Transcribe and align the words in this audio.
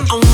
I'm 0.00 0.27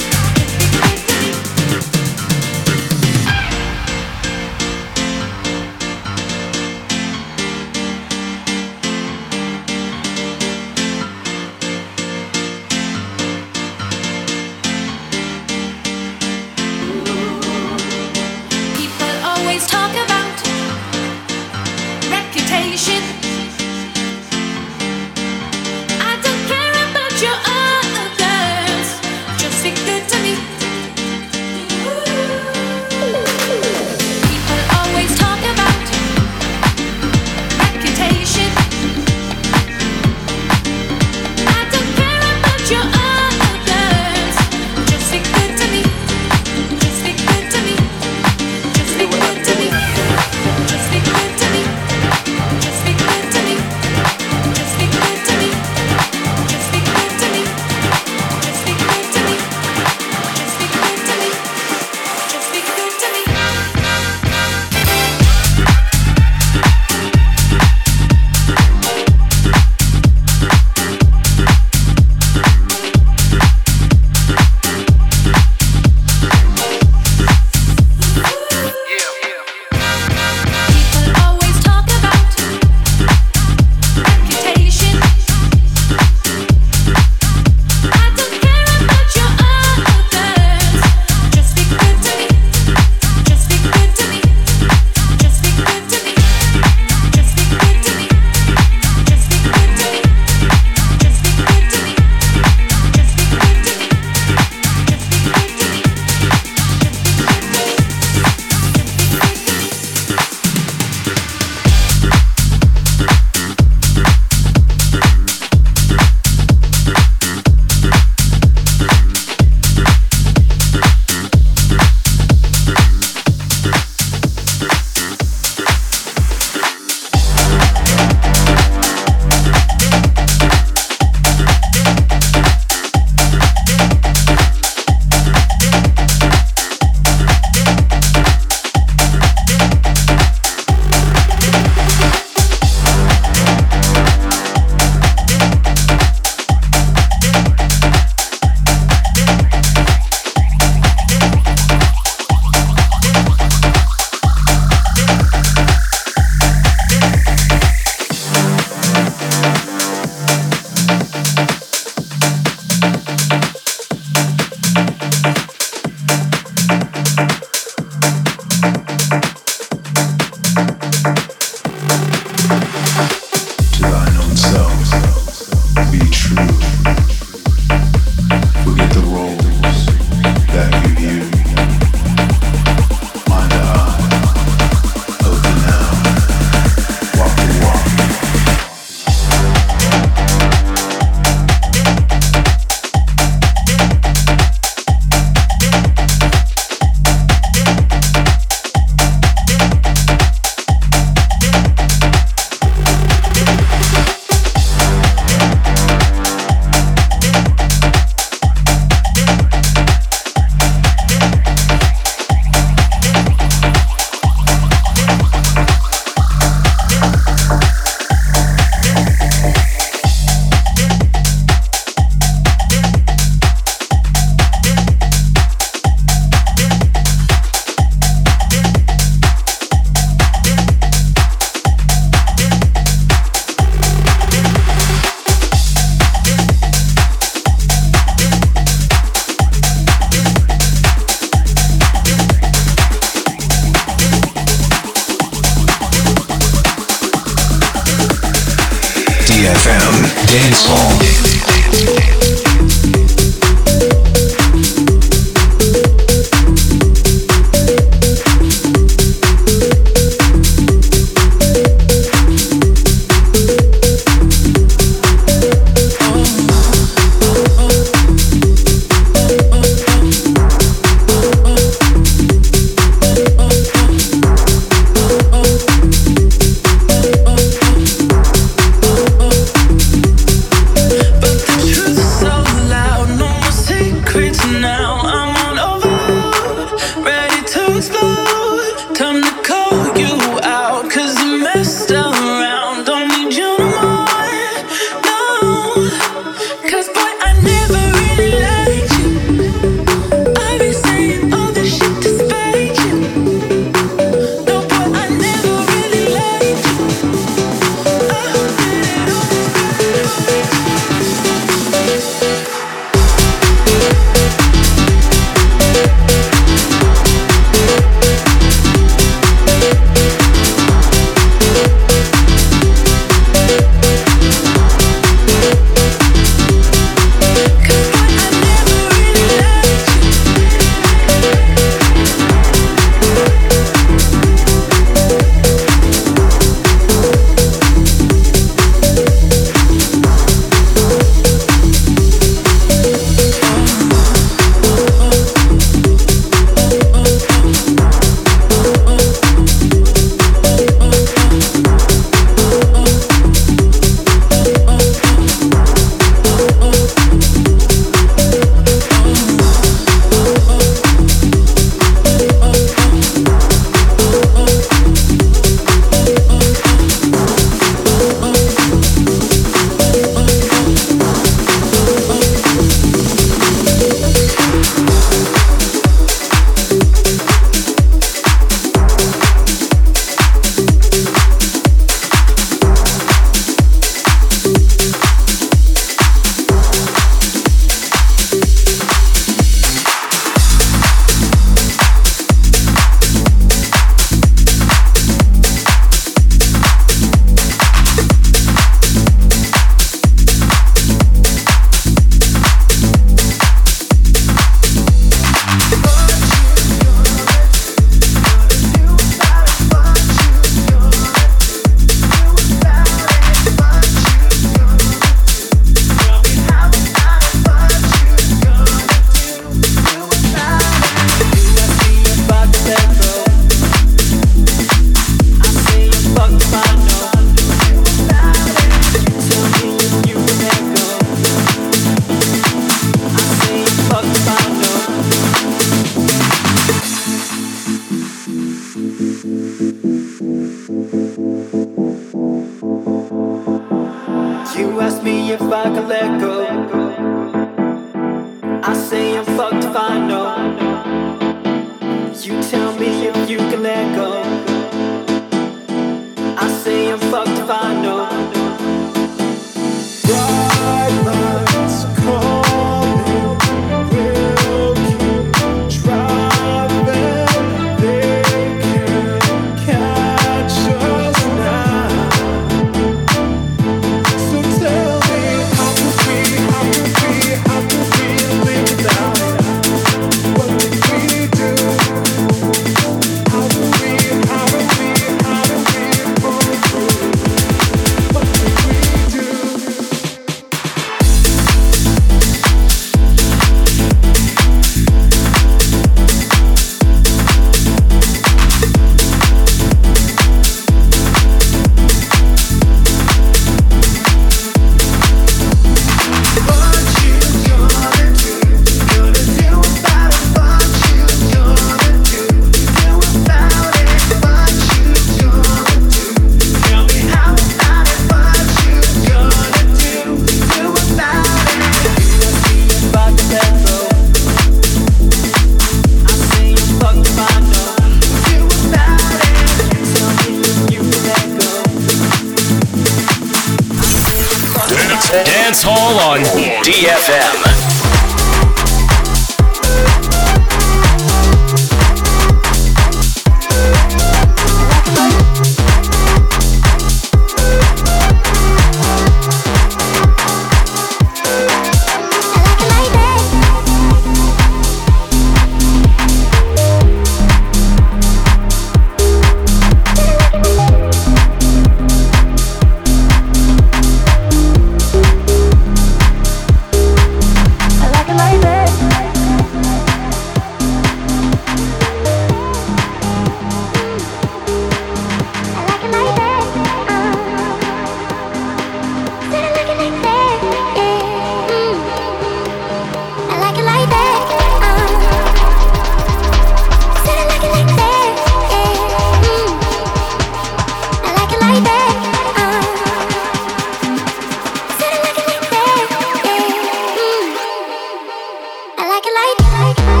like 599.03 599.39
a 599.39 599.83
light. 599.83 600.00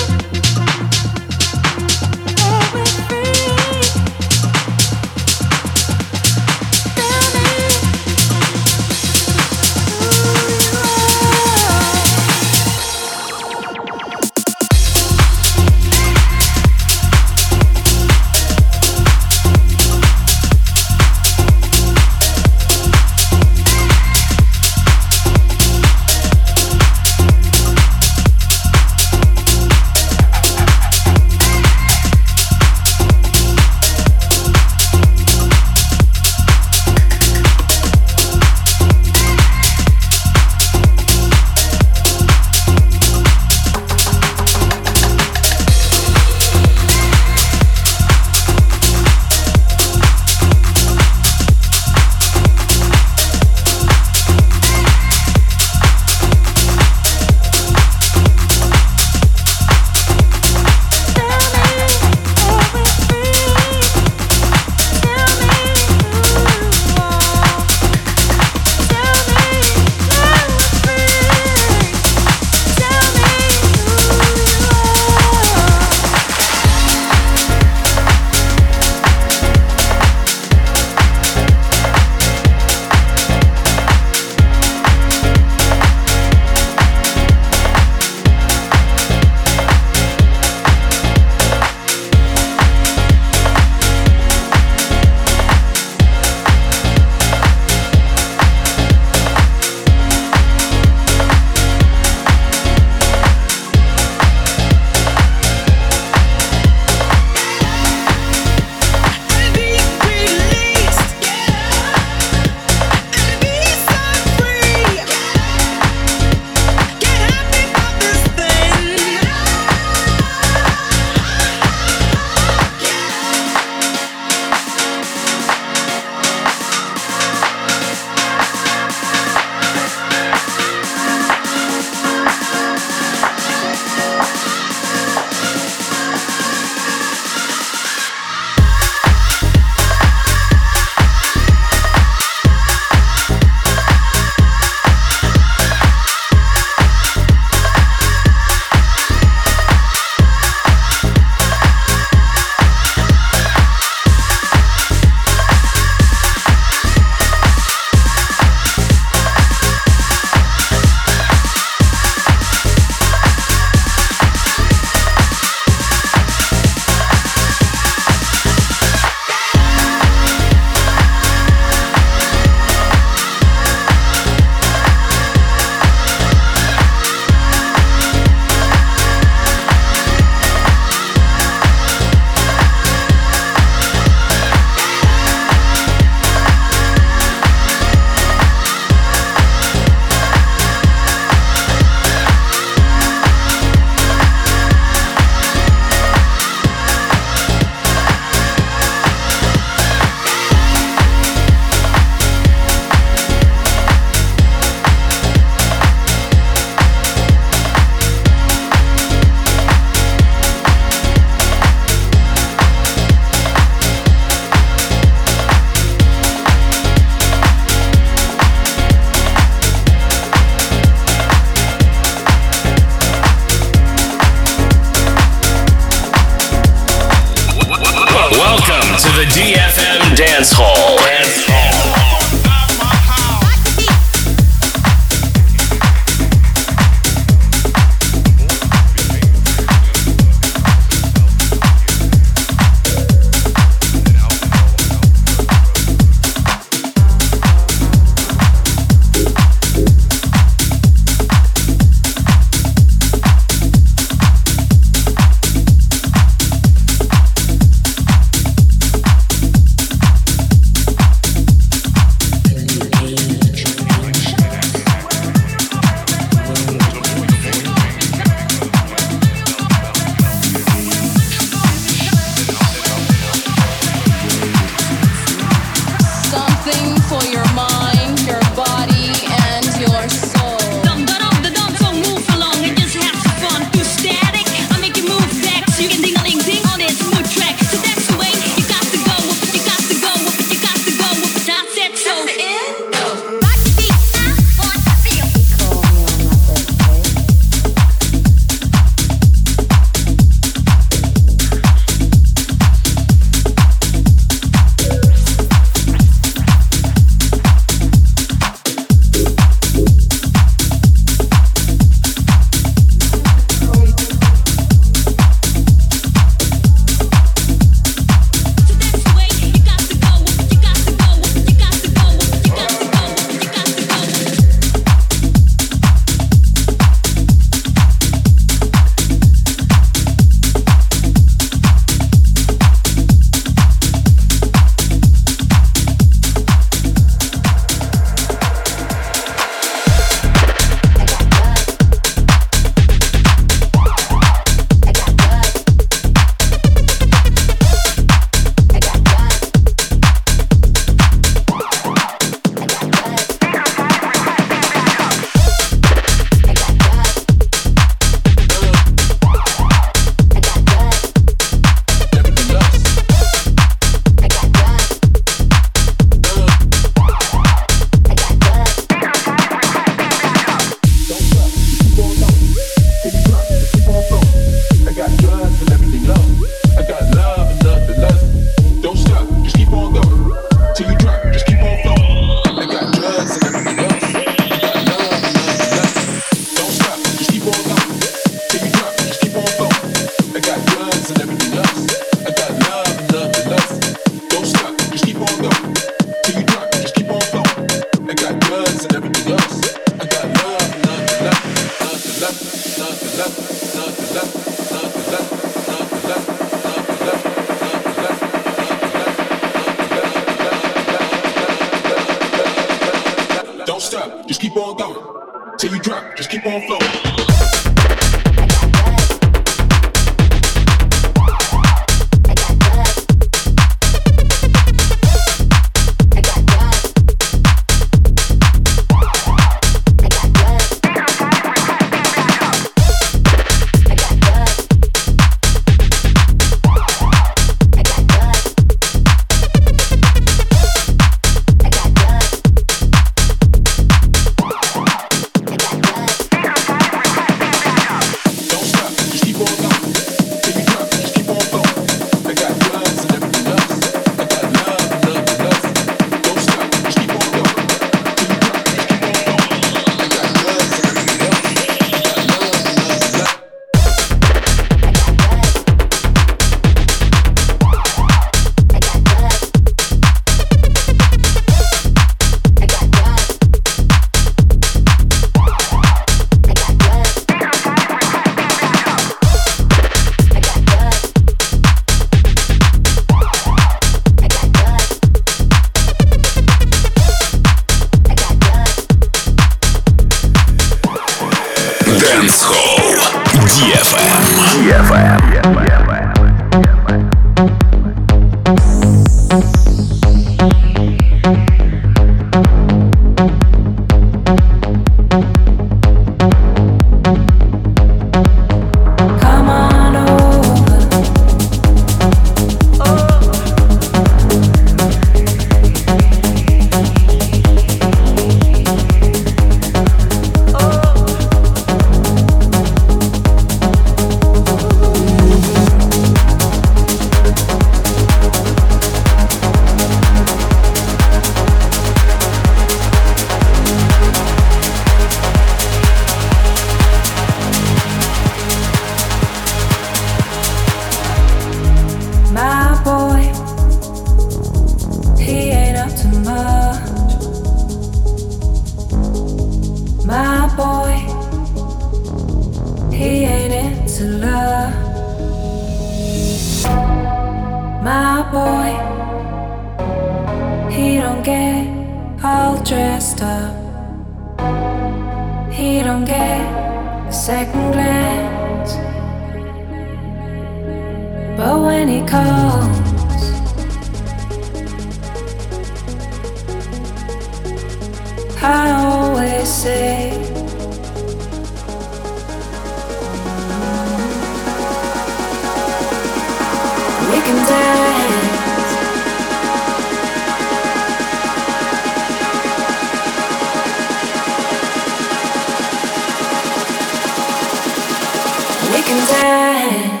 We 598.81 598.87
can 598.87 599.07
dance. 599.07 600.00